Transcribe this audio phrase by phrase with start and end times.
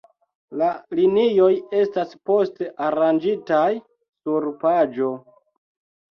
[0.59, 0.67] La
[0.99, 1.49] linioj
[1.79, 3.67] estas poste aranĝitaj
[4.23, 5.11] sur paĝo.